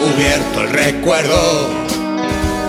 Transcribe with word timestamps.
cubierto 0.00 0.62
el 0.62 0.70
recuerdo 0.70 1.68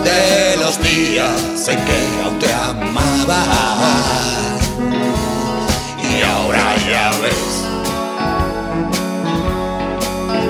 de 0.03 0.57
los 0.57 0.81
días 0.81 1.67
en 1.69 1.79
que 1.85 2.23
aún 2.23 2.39
te 2.39 2.53
amaba. 2.53 3.43
Y 5.97 6.21
ahora 6.23 6.75
ya 6.89 7.09
ves, 7.21 7.53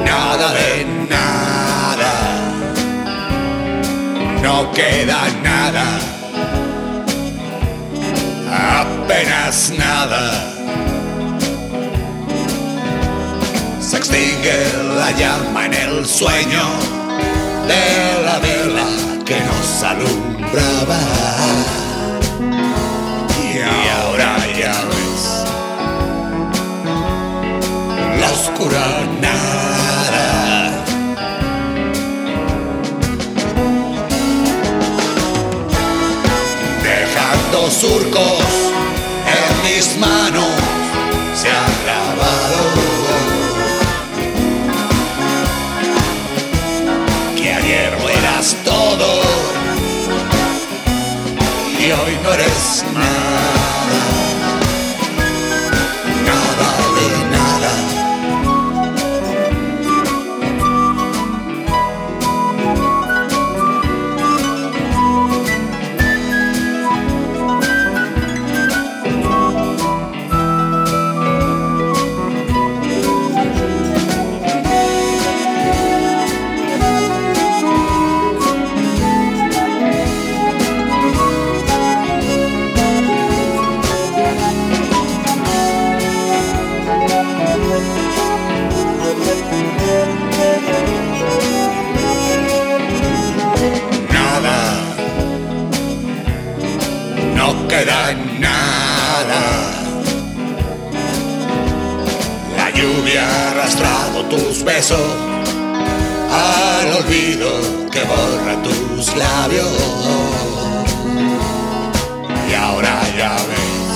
nada 0.06 0.54
de 0.54 0.86
nada, 1.08 2.14
no 4.42 4.72
queda 4.72 5.30
nada 5.44 5.86
apenas 8.52 9.72
nada. 9.78 10.61
Extingue 14.02 14.60
la 14.98 15.12
llama 15.12 15.68
en 15.68 15.74
el 15.76 16.08
sueño 16.08 16.66
de 17.68 18.24
la 18.26 18.40
vela 18.40 18.88
que 19.24 19.40
nos 19.40 19.84
alumbraba. 19.84 21.02
Y 23.54 23.60
ahora 24.00 24.38
ya 24.60 24.78
ves 24.90 25.24
la 28.20 28.30
oscura 28.32 28.86
nada. 29.22 30.84
dejando 36.84 37.70
surcos 37.70 38.61
y 52.24 53.11
La 102.58 102.70
lluvia 102.72 103.22
ha 103.28 103.52
arrastrado 103.52 104.26
tus 104.26 104.64
besos 104.64 105.00
al 106.32 106.88
olvido 106.94 107.50
que 107.92 108.04
borra 108.04 108.62
tus 108.64 109.16
labios. 109.16 109.68
Y 112.50 112.54
ahora 112.54 113.00
ya 113.16 113.36
ves, 113.50 113.92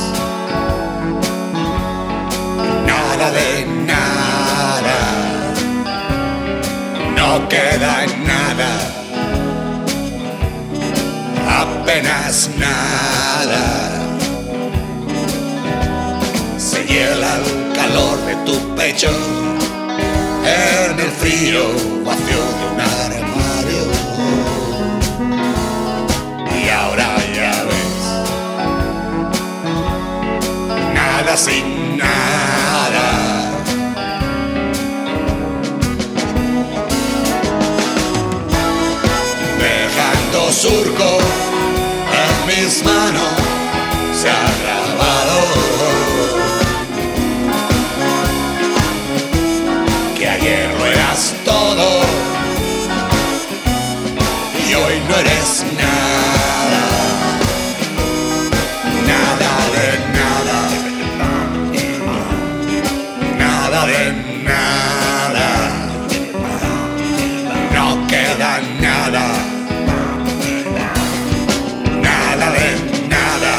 nada 2.85 3.31
de 3.31 3.65
nada, 3.65 4.97
no 7.15 7.49
queda 7.49 8.05
nada 8.23 8.95
apenas 11.47 12.49
nada. 12.57 14.04
El 16.97 17.73
calor 17.73 18.17
de 18.25 18.35
tu 18.45 18.73
pecho 18.73 19.09
en 20.45 20.97
el 20.97 21.11
frío 21.11 21.63
vacío 22.05 22.41
de 22.57 22.65
un 22.71 22.79
armario. 22.79 23.83
Y 26.55 26.69
ahora 26.69 27.17
ya 27.35 27.65
ves, 27.65 28.05
nada 30.93 31.35
sin 31.35 31.97
nada. 31.97 33.07
dejando 39.59 40.51
surco 40.51 41.09
en 42.23 42.47
mis 42.47 42.83
manos 42.85 43.44
no 55.15 55.21
eres 55.21 55.65
nada. 55.77 56.83
Nada 59.11 59.51
de 59.75 59.87
nada. 60.17 60.59
Nada 63.39 63.85
de 63.85 64.03
nada. 64.43 65.49
No 67.73 68.07
queda 68.07 68.51
nada. 68.81 69.25
Nada 72.01 72.47
de 72.51 72.67
nada. 73.07 73.53